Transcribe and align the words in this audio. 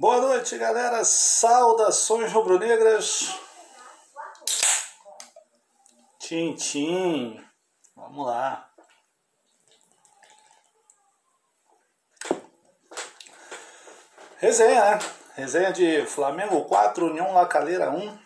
Boa 0.00 0.20
noite, 0.20 0.56
galera. 0.56 1.04
Saudações 1.04 2.30
rubro-negras. 2.32 3.36
Tintim. 6.20 7.44
Vamos 7.96 8.24
lá. 8.24 8.70
Resenha, 14.36 14.84
né? 14.84 14.98
Resenha 15.34 15.72
de 15.72 16.06
Flamengo 16.06 16.64
4, 16.66 17.06
União 17.06 17.34
Lacaleira 17.34 17.90
1. 17.90 18.18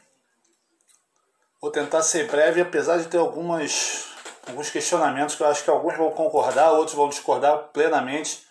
Vou 1.59 1.71
tentar 1.71 2.03
ser 2.03 2.31
breve, 2.31 2.61
apesar 2.61 2.99
de 2.99 3.09
ter 3.09 3.17
algumas, 3.17 4.09
alguns 4.47 4.69
questionamentos 4.69 5.37
que 5.37 5.43
eu 5.43 5.47
acho 5.47 5.65
que 5.65 5.71
alguns 5.71 5.97
vão 5.97 6.11
concordar, 6.11 6.73
outros 6.73 6.95
vão 6.95 7.09
discordar 7.09 7.71
plenamente. 7.73 8.47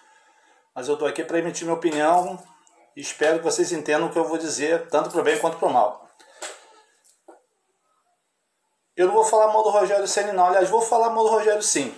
Mas 0.74 0.88
eu 0.88 0.96
estou 0.96 1.08
aqui 1.08 1.24
para 1.24 1.38
emitir 1.38 1.66
minha 1.66 1.78
opinião 1.78 2.51
espero 2.96 3.40
que 3.40 3.46
vocês 3.46 3.72
entendam 3.72 4.08
o 4.08 4.12
que 4.12 4.20
eu 4.20 4.26
vou 4.26 4.38
dizer, 4.38 4.88
tanto 4.90 5.10
para 5.10 5.22
o 5.22 5.24
bem 5.24 5.40
quanto 5.40 5.58
para 5.58 5.68
o 5.68 5.74
mal. 5.74 6.08
Eu 8.96 9.08
não 9.08 9.14
vou 9.14 9.24
falar 9.24 9.48
mal 9.48 9.64
do 9.64 9.70
Rogério 9.70 10.08
Senna 10.08 10.34
não, 10.34 10.46
aliás, 10.46 10.70
vou 10.70 10.82
falar 10.82 11.10
mal 11.10 11.24
do 11.24 11.30
Rogério 11.30 11.64
sim. 11.64 11.96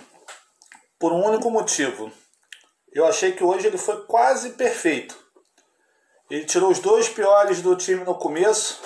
Por 0.98 1.12
um 1.12 1.24
único 1.24 1.50
motivo. 1.50 2.10
Eu 2.92 3.04
achei 3.06 3.32
que 3.32 3.42
hoje 3.42 3.66
ele 3.66 3.76
foi 3.76 4.06
quase 4.06 4.50
perfeito. 4.50 5.18
Ele 6.30 6.44
tirou 6.44 6.70
os 6.70 6.78
dois 6.78 7.08
piores 7.08 7.60
do 7.60 7.76
time 7.76 8.04
no 8.04 8.14
começo, 8.14 8.80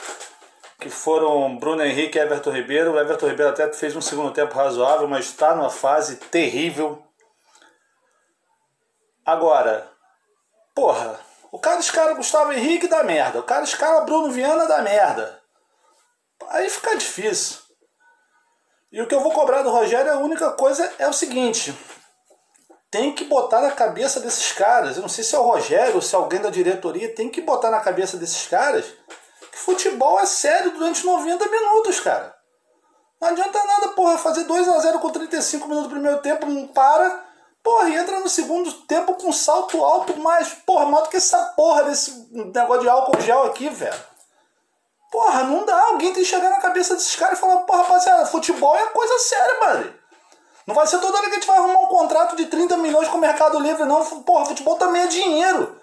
que 0.81 0.89
foram 0.89 1.59
Bruno 1.59 1.85
Henrique 1.85 2.19
e 2.19 2.21
Everton 2.21 2.51
Ribeiro. 2.51 2.93
O 2.93 2.99
Everton 2.99 3.29
Ribeiro 3.29 3.53
até 3.53 3.71
fez 3.73 3.95
um 3.95 4.01
segundo 4.01 4.33
tempo 4.33 4.55
razoável, 4.55 5.07
mas 5.07 5.27
está 5.27 5.55
numa 5.55 5.71
fase 5.71 6.17
terrível. 6.17 7.03
Agora, 9.25 9.93
porra, 10.75 11.21
o 11.51 11.59
cara 11.59 11.81
escala 11.81 12.15
Gustavo 12.15 12.53
Henrique 12.53 12.89
dá 12.89 13.03
merda, 13.03 13.41
o 13.41 13.43
cara 13.43 13.65
escala 13.65 14.03
Bruno 14.03 14.31
Viana 14.31 14.67
dá 14.67 14.83
merda. 14.83 15.41
Aí 16.49 16.69
fica 16.71 16.97
difícil. 16.97 17.59
E 18.91 19.03
o 19.03 19.07
que 19.07 19.15
eu 19.15 19.21
vou 19.21 19.33
cobrar 19.33 19.63
do 19.63 19.71
Rogério, 19.71 20.13
a 20.13 20.19
única 20.19 20.51
coisa 20.53 20.91
é 20.99 21.07
o 21.07 21.13
seguinte: 21.13 21.77
tem 22.91 23.15
que 23.15 23.25
botar 23.25 23.61
na 23.61 23.71
cabeça 23.71 24.21
desses 24.21 24.53
caras. 24.53 24.97
Eu 24.97 25.03
não 25.03 25.09
sei 25.09 25.23
se 25.23 25.35
é 25.35 25.39
o 25.39 25.43
Rogério 25.43 25.97
ou 25.97 26.03
se 26.03 26.15
é 26.15 26.19
alguém 26.19 26.41
da 26.41 26.51
diretoria, 26.51 27.15
tem 27.15 27.29
que 27.29 27.43
botar 27.43 27.71
na 27.71 27.81
cabeça 27.81 28.17
desses 28.17 28.47
caras 28.47 28.87
que 29.51 29.59
futebol 29.59 30.19
é 30.21 30.27
sério 30.27 30.71
durante 30.71 31.05
90 31.05 31.47
minutos, 31.49 32.01
cara. 32.01 32.35
Não 33.21 33.29
adianta 33.29 33.65
nada, 33.65 33.89
porra, 33.89 34.17
fazer 34.17 34.45
2 34.45 34.69
a 34.69 34.79
0 34.79 35.01
com 35.01 35.11
35 35.11 35.67
minutos 35.67 35.89
do 35.89 35.95
primeiro 35.95 36.23
tempo, 36.23 36.47
não 36.47 36.69
para. 36.69 37.28
Porra, 37.69 37.91
e 37.91 37.97
entra 37.97 38.19
no 38.21 38.31
segundo 38.31 38.73
tempo 38.87 39.15
com 39.17 39.31
salto 39.31 39.85
alto, 39.85 40.19
mais, 40.19 40.49
porra, 40.65 40.87
maior 40.87 41.03
do 41.03 41.11
que 41.11 41.19
essa 41.19 41.37
porra 41.55 41.85
desse 41.85 42.27
negócio 42.33 42.81
de 42.81 42.89
álcool 42.89 43.21
gel 43.21 43.43
aqui, 43.43 43.69
velho. 43.69 44.05
Porra, 45.13 45.43
não 45.43 45.67
dá. 45.67 45.79
Alguém 45.89 46.15
tem 46.15 46.23
que 46.23 46.31
chegar 46.31 46.49
na 46.49 46.63
cabeça 46.63 46.95
desses 46.95 47.15
caras 47.15 47.37
e 47.37 47.41
falar, 47.43 47.59
porra, 47.59 47.83
rapaziada, 47.83 48.25
futebol 48.25 48.75
é 48.75 48.87
coisa 48.87 49.19
séria, 49.19 49.61
mano. 49.61 49.95
Não 50.67 50.75
vai 50.75 50.87
ser 50.87 50.99
toda 50.99 51.19
hora 51.19 51.27
que 51.27 51.33
a 51.33 51.35
gente 51.35 51.47
vai 51.47 51.59
arrumar 51.59 51.81
um 51.81 51.89
contrato 51.89 52.37
de 52.37 52.47
30 52.47 52.79
milhões 52.79 53.07
com 53.09 53.19
o 53.19 53.21
Mercado 53.21 53.61
Livre, 53.61 53.85
não. 53.85 54.03
Porra, 54.23 54.47
futebol 54.47 54.77
também 54.77 55.03
é 55.03 55.07
dinheiro. 55.07 55.79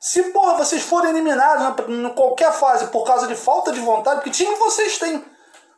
Se, 0.00 0.24
porra, 0.32 0.54
vocês 0.54 0.82
forem 0.82 1.10
eliminados 1.10 1.88
em 1.88 2.08
qualquer 2.14 2.52
fase 2.52 2.88
por 2.88 3.04
causa 3.04 3.28
de 3.28 3.36
falta 3.36 3.70
de 3.70 3.78
vontade, 3.78 4.16
porque 4.16 4.30
time 4.30 4.56
vocês 4.56 4.98
têm. 4.98 5.24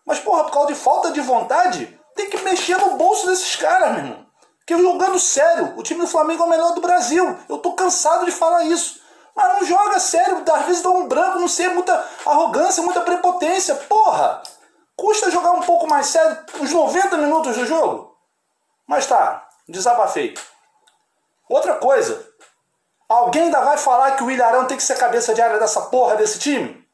Mas, 0.06 0.18
porra, 0.20 0.44
por 0.44 0.52
causa 0.52 0.68
de 0.68 0.74
falta 0.74 1.10
de 1.10 1.20
vontade, 1.20 2.00
tem 2.16 2.30
que 2.30 2.40
mexer 2.40 2.78
no 2.78 2.96
bolso 2.96 3.26
desses 3.26 3.54
caras, 3.56 3.92
meu 3.92 4.04
irmão. 4.06 4.24
Porque 4.66 4.82
jogando 4.82 5.18
sério, 5.18 5.74
o 5.76 5.82
time 5.82 6.00
do 6.00 6.06
Flamengo 6.06 6.42
é 6.42 6.46
o 6.46 6.48
melhor 6.48 6.72
do 6.72 6.80
Brasil. 6.80 7.38
Eu 7.48 7.58
tô 7.58 7.72
cansado 7.74 8.24
de 8.24 8.32
falar 8.32 8.64
isso. 8.64 8.98
Mas 9.36 9.52
não 9.52 9.66
joga 9.66 9.98
sério, 9.98 10.42
às 10.50 10.64
vezes 10.64 10.82
dá 10.82 10.88
um 10.90 11.06
branco, 11.06 11.38
não 11.38 11.48
sei, 11.48 11.68
muita 11.68 11.92
arrogância, 12.24 12.82
muita 12.82 13.00
prepotência. 13.02 13.74
Porra! 13.74 14.42
Custa 14.96 15.30
jogar 15.30 15.52
um 15.52 15.60
pouco 15.60 15.86
mais 15.86 16.06
sério 16.06 16.38
uns 16.60 16.72
90 16.72 17.16
minutos 17.18 17.56
do 17.56 17.66
jogo? 17.66 18.16
Mas 18.86 19.06
tá, 19.06 19.46
desabafei. 19.68 20.34
Outra 21.48 21.74
coisa, 21.74 22.26
alguém 23.08 23.42
ainda 23.42 23.60
vai 23.60 23.76
falar 23.76 24.12
que 24.12 24.22
o 24.22 24.30
Ilharão 24.30 24.66
tem 24.66 24.76
que 24.76 24.82
ser 24.82 24.96
cabeça 24.96 25.34
de 25.34 25.42
área 25.42 25.58
dessa 25.58 25.82
porra 25.82 26.16
desse 26.16 26.38
time? 26.38 26.86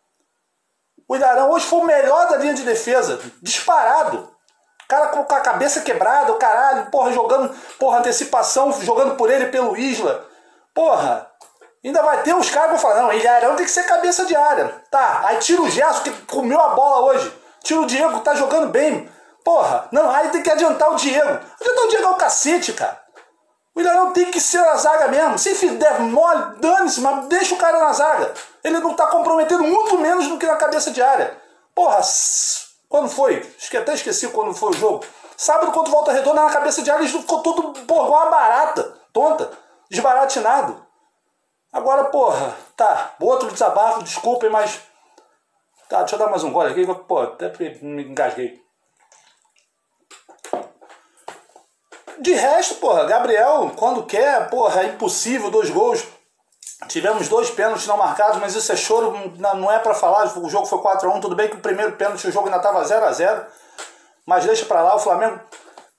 O 1.06 1.14
Ilharão 1.14 1.50
hoje 1.50 1.66
foi 1.66 1.80
o 1.80 1.84
melhor 1.84 2.28
da 2.28 2.36
linha 2.38 2.54
de 2.54 2.62
defesa, 2.62 3.20
disparado. 3.42 4.34
Cara 4.90 5.06
com 5.06 5.20
a 5.20 5.40
cabeça 5.40 5.82
quebrada, 5.82 6.32
o 6.32 6.34
caralho, 6.34 6.86
porra, 6.86 7.12
jogando, 7.12 7.54
porra, 7.78 8.00
antecipação, 8.00 8.72
jogando 8.82 9.14
por 9.14 9.30
ele 9.30 9.46
pelo 9.46 9.76
Isla. 9.76 10.26
Porra, 10.74 11.30
Ainda 11.82 12.02
vai 12.02 12.22
ter 12.22 12.34
os 12.34 12.50
caras 12.50 12.72
que 12.72 12.76
vão 12.76 12.90
falar, 12.90 13.02
não, 13.02 13.12
Ilharão 13.12 13.56
tem 13.56 13.64
que 13.64 13.70
ser 13.70 13.84
cabeça 13.84 14.26
de 14.26 14.36
área. 14.36 14.82
Tá, 14.90 15.22
aí 15.24 15.38
tira 15.38 15.62
o 15.62 15.70
Gerson 15.70 16.02
que 16.02 16.10
comeu 16.26 16.60
a 16.60 16.70
bola 16.70 17.06
hoje. 17.06 17.32
Tira 17.62 17.80
o 17.80 17.86
Diego 17.86 18.18
que 18.18 18.24
tá 18.24 18.34
jogando 18.34 18.68
bem. 18.68 19.08
Porra, 19.42 19.88
não, 19.90 20.10
aí 20.10 20.28
tem 20.28 20.42
que 20.42 20.50
adiantar 20.50 20.92
o 20.92 20.96
Diego. 20.96 21.40
Adiantar 21.60 21.84
o 21.84 21.88
Diego 21.88 22.04
é 22.04 22.10
o 22.10 22.16
cacete, 22.16 22.72
cara. 22.74 23.00
O 23.74 23.80
Ilharão 23.80 24.12
tem 24.12 24.30
que 24.30 24.40
ser 24.40 24.60
na 24.60 24.76
zaga 24.76 25.08
mesmo. 25.08 25.38
Se 25.38 25.70
der 25.70 26.00
mole, 26.00 26.56
dane-se, 26.58 27.00
mas 27.00 27.28
deixa 27.28 27.54
o 27.54 27.58
cara 27.58 27.78
na 27.78 27.92
zaga. 27.92 28.34
Ele 28.62 28.78
não 28.80 28.92
tá 28.92 29.06
comprometendo 29.06 29.62
muito 29.62 29.96
menos 29.96 30.28
do 30.28 30.36
que 30.36 30.46
na 30.46 30.56
cabeça 30.56 30.90
de 30.90 31.00
área. 31.00 31.34
Porra, 31.74 32.00
quando 32.90 33.08
foi? 33.08 33.40
Até 33.78 33.94
esqueci 33.94 34.28
quando 34.30 34.52
foi 34.52 34.70
o 34.70 34.74
jogo. 34.74 35.04
Sábado, 35.36 35.70
quando 35.70 35.92
volta 35.92 36.10
redonda 36.10 36.42
na 36.44 36.50
cabeça 36.50 36.82
de 36.82 36.90
ele 36.90 37.06
ficou 37.06 37.40
todo, 37.40 37.72
porra, 37.86 38.08
uma 38.08 38.26
barata, 38.26 38.82
tonta, 39.12 39.48
desbaratinado. 39.88 40.84
Agora, 41.72 42.06
porra, 42.06 42.56
tá, 42.76 43.14
outro 43.20 43.52
desabafo, 43.52 44.02
desculpem, 44.02 44.50
mas. 44.50 44.80
Tá, 45.88 46.00
deixa 46.00 46.16
eu 46.16 46.18
dar 46.18 46.30
mais 46.30 46.42
um 46.42 46.52
gole 46.52 46.72
aqui, 46.72 46.84
pô, 47.04 47.20
até 47.20 47.48
me 47.80 48.02
engasguei. 48.02 48.60
De 52.18 52.32
resto, 52.32 52.74
porra, 52.74 53.04
Gabriel, 53.04 53.70
quando 53.76 54.04
quer, 54.04 54.50
porra, 54.50 54.82
é 54.82 54.86
impossível, 54.86 55.48
dois 55.48 55.70
gols. 55.70 56.04
Tivemos 56.88 57.28
dois 57.28 57.50
pênaltis 57.50 57.86
não 57.86 57.96
marcados, 57.96 58.38
mas 58.38 58.54
isso 58.54 58.72
é 58.72 58.76
choro, 58.76 59.14
não 59.36 59.70
é 59.70 59.78
para 59.78 59.94
falar. 59.94 60.26
O 60.38 60.48
jogo 60.48 60.66
foi 60.66 60.78
4x1, 60.78 61.20
tudo 61.20 61.36
bem 61.36 61.48
que 61.48 61.56
o 61.56 61.60
primeiro 61.60 61.92
pênalti 61.92 62.26
o 62.26 62.32
jogo 62.32 62.46
ainda 62.46 62.58
tava 62.58 62.82
0x0. 62.82 63.46
Mas 64.26 64.44
deixa 64.44 64.64
pra 64.64 64.82
lá, 64.82 64.96
o 64.96 64.98
Flamengo. 64.98 65.40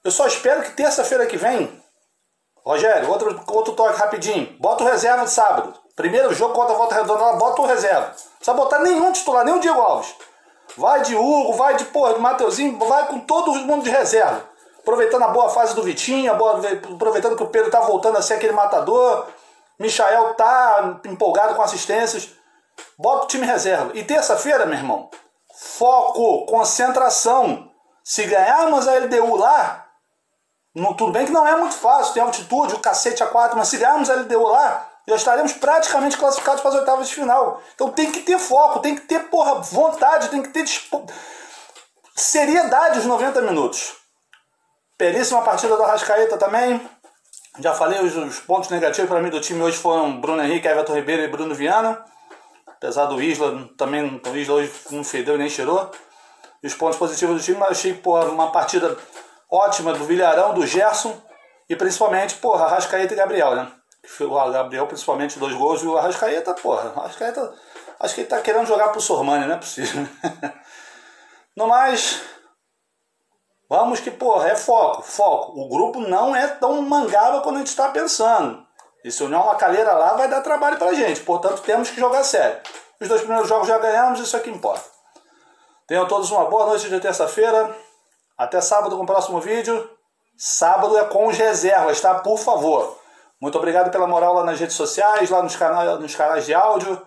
Eu 0.04 0.12
só 0.12 0.26
espero 0.26 0.64
que 0.64 0.72
terça-feira 0.72 1.26
que 1.26 1.38
vem 1.38 1.82
Rogério, 2.64 3.10
outro, 3.10 3.42
outro 3.48 3.74
toque 3.74 3.98
rapidinho. 3.98 4.56
Bota 4.60 4.84
o 4.84 4.88
reserva 4.88 5.26
de 5.26 5.32
sábado. 5.32 5.74
Primeiro 5.96 6.34
jogo 6.34 6.54
contra 6.54 6.74
a 6.74 6.78
volta 6.78 6.96
redonda, 6.96 7.34
bota 7.34 7.62
o 7.62 7.66
reserva. 7.66 8.08
Não 8.08 8.36
precisa 8.38 8.54
botar 8.54 8.80
nenhum 8.80 9.12
titular, 9.12 9.44
nem 9.44 9.56
o 9.56 9.60
Diego 9.60 9.80
Alves. 9.80 10.16
Vai 10.78 11.02
de 11.02 11.16
Hugo, 11.16 11.54
vai 11.54 11.76
de 11.76 11.86
porra, 11.86 12.14
de 12.14 12.20
Mateuzinho, 12.20 12.78
vai 12.78 13.08
com 13.08 13.20
todo 13.20 13.54
mundo 13.56 13.84
de 13.84 13.90
reserva. 13.90 14.44
Aproveitando 14.80 15.24
a 15.24 15.28
boa 15.28 15.50
fase 15.50 15.76
do 15.76 15.84
Vitinho, 15.84 16.34
boa, 16.36 16.62
aproveitando 16.94 17.36
que 17.36 17.44
o 17.44 17.48
Pedro 17.48 17.70
tá 17.70 17.82
voltando 17.82 18.18
a 18.18 18.22
ser 18.22 18.36
aquele 18.36 18.54
matador. 18.54 19.28
Michael 19.82 20.36
tá 20.36 21.00
empolgado 21.06 21.56
com 21.56 21.62
assistências. 21.62 22.30
Bota 22.98 23.26
o 23.26 23.28
time 23.28 23.46
reserva. 23.46 23.92
E 23.96 24.04
terça-feira, 24.04 24.66
meu 24.66 24.78
irmão, 24.78 25.10
foco, 25.54 26.46
concentração. 26.46 27.70
Se 28.04 28.26
ganharmos 28.26 28.88
a 28.88 28.96
LDU 28.96 29.36
lá, 29.36 29.88
no, 30.76 30.96
tudo 30.96 31.12
bem 31.12 31.26
que 31.26 31.32
não 31.32 31.48
é 31.48 31.56
muito 31.56 31.76
fácil, 31.76 32.14
tem 32.14 32.24
altitude, 32.24 32.76
o 32.76 32.80
cacete 32.80 33.24
a 33.24 33.28
4, 33.28 33.58
mas 33.58 33.68
se 33.68 33.78
ganharmos 33.78 34.10
a 34.10 34.16
LDU 34.16 34.48
lá, 34.48 34.88
já 35.08 35.16
estaremos 35.16 35.54
praticamente 35.54 36.18
classificados 36.18 36.62
para 36.62 36.70
as 36.72 36.78
oitavas 36.78 37.08
de 37.10 37.16
final. 37.16 37.62
Então 37.76 37.90
tem 37.90 38.12
que 38.12 38.22
ter 38.22 38.40
foco, 38.40 38.80
tem 38.80 38.96
que 38.96 39.02
ter 39.02 39.30
porra, 39.30 39.56
vontade, 39.56 40.30
tem 40.30 40.42
que 40.42 40.50
ter 40.50 40.66
seriedade 42.16 43.00
os 43.00 43.06
90 43.06 43.42
minutos. 43.42 43.96
Belíssima 44.98 45.42
partida 45.42 45.76
do 45.76 45.84
Arrascaeta 45.84 46.38
também. 46.38 46.80
Já 47.60 47.74
falei, 47.74 48.00
os, 48.00 48.16
os 48.16 48.40
pontos 48.40 48.70
negativos 48.70 49.10
para 49.10 49.22
mim 49.22 49.30
do 49.30 49.42
time 49.42 49.62
hoje 49.62 49.78
foram 49.78 50.20
Bruno 50.20 50.42
Henrique, 50.42 50.68
Everton 50.68 50.96
Ribeiro 50.96 51.24
e 51.24 51.28
Bruno 51.28 51.54
Viana. 51.54 52.04
Apesar 52.68 53.06
do 53.06 53.22
Isla, 53.22 53.70
também 53.78 54.22
o 54.26 54.38
Isla 54.38 54.56
hoje 54.56 54.72
não 54.90 55.04
fedeu 55.04 55.38
nem 55.38 55.50
cheirou. 55.50 55.92
E 56.64 56.68
os 56.68 56.74
pontos 56.74 56.98
positivos 56.98 57.36
do 57.38 57.44
time, 57.44 57.58
mas 57.58 57.72
achei 57.72 57.94
porra, 57.94 58.26
uma 58.26 58.52
partida 58.52 58.98
ótima 59.50 59.94
do 59.94 60.06
Vilharão, 60.06 60.54
do 60.54 60.66
Gerson 60.66 61.20
e 61.70 61.76
principalmente, 61.76 62.36
porra, 62.36 62.66
Arrascaeta 62.66 63.14
e 63.14 63.18
Gabriel, 63.18 63.56
né? 63.56 63.72
O 64.20 64.52
Gabriel, 64.52 64.88
principalmente, 64.88 65.38
dois 65.38 65.54
gols 65.54 65.82
e 65.84 65.88
o 65.88 65.98
Arrascaeta, 65.98 66.54
porra, 66.54 66.92
Arrascaeta, 66.96 67.54
acho 68.00 68.16
que 68.16 68.22
ele 68.22 68.28
tá 68.28 68.42
querendo 68.42 68.66
jogar 68.66 68.90
pro 68.90 69.00
Sormani, 69.00 69.46
não 69.46 69.56
é 69.56 69.58
possível. 69.58 70.08
no 71.56 71.68
mais, 71.68 72.22
vamos 73.72 74.02
que, 74.02 74.12
porra, 74.12 74.50
é 74.50 74.56
foco, 74.58 75.02
foco. 75.02 75.58
O 75.58 75.70
grupo 75.70 76.02
não 76.02 76.36
é 76.36 76.46
tão 76.46 76.82
mangaba 76.82 77.40
quanto 77.40 77.56
a 77.56 77.60
gente 77.60 77.68
está 77.68 77.88
pensando. 77.88 78.62
E 79.02 79.10
se 79.10 79.24
União 79.24 79.46
Lacalheira 79.46 79.94
lá 79.94 80.14
vai 80.16 80.28
dar 80.28 80.42
trabalho 80.42 80.78
pra 80.78 80.94
gente, 80.94 81.22
portanto 81.22 81.62
temos 81.62 81.90
que 81.90 81.98
jogar 81.98 82.26
sério. 82.26 82.60
Os 83.00 83.08
dois 83.08 83.22
primeiros 83.22 83.48
jogos 83.48 83.70
já 83.70 83.80
ganhamos, 83.80 84.20
isso 84.20 84.36
é 84.36 84.42
que 84.42 84.50
importa. 84.50 84.84
Tenham 85.88 86.06
todos 86.06 86.30
uma 86.32 86.46
boa 86.50 86.66
noite 86.66 86.90
de 86.90 87.00
terça-feira. 87.00 87.74
Até 88.38 88.60
sábado 88.60 88.98
com 88.98 89.04
o 89.04 89.06
próximo 89.06 89.40
vídeo. 89.40 89.90
Sábado 90.38 90.98
é 90.98 91.06
com 91.06 91.28
os 91.28 91.38
reservas, 91.38 92.02
tá? 92.02 92.16
Por 92.16 92.38
favor. 92.38 93.00
Muito 93.40 93.58
obrigado 93.58 93.90
pela 93.90 94.06
moral 94.06 94.34
lá 94.34 94.44
nas 94.44 94.60
redes 94.60 94.76
sociais, 94.76 95.30
lá 95.30 95.42
nos 95.42 95.56
canais, 95.56 95.98
nos 95.98 96.14
canais 96.14 96.46
de 96.46 96.54
áudio. 96.54 97.02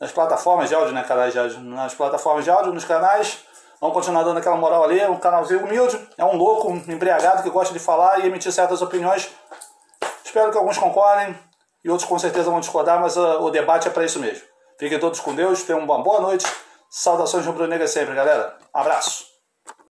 nas 0.00 0.12
plataformas 0.12 0.68
de 0.68 0.74
áudio, 0.74 0.92
né, 0.92 1.02
canais 1.02 1.32
de 1.32 1.38
áudio, 1.38 1.60
nas 1.60 1.94
plataformas 1.94 2.44
de 2.44 2.50
áudio, 2.50 2.72
nos 2.72 2.84
canais. 2.84 3.44
Vamos 3.80 3.94
continuar 3.94 4.22
dando 4.22 4.38
aquela 4.38 4.56
moral 4.56 4.84
ali, 4.84 5.04
um 5.06 5.18
canalzinho 5.18 5.64
humilde. 5.64 5.98
É 6.16 6.24
um 6.24 6.36
louco, 6.36 6.70
um 6.70 6.76
embriagado 6.76 7.42
que 7.42 7.50
gosta 7.50 7.72
de 7.74 7.80
falar 7.80 8.20
e 8.20 8.26
emitir 8.26 8.50
certas 8.52 8.80
opiniões. 8.80 9.30
Espero 10.24 10.50
que 10.50 10.58
alguns 10.58 10.78
concordem 10.78 11.38
e 11.84 11.90
outros 11.90 12.08
com 12.08 12.18
certeza 12.18 12.50
vão 12.50 12.60
discordar, 12.60 13.00
mas 13.00 13.16
uh, 13.16 13.40
o 13.42 13.50
debate 13.50 13.88
é 13.88 13.90
para 13.90 14.04
isso 14.04 14.18
mesmo. 14.18 14.42
Fiquem 14.78 14.98
todos 14.98 15.20
com 15.20 15.34
Deus, 15.34 15.62
tenham 15.62 15.80
uma 15.80 16.02
boa 16.02 16.20
noite. 16.20 16.46
Saudações 16.90 17.44
rubro-negras 17.46 17.90
sempre, 17.90 18.14
galera. 18.14 18.56
Abraço. 18.72 19.35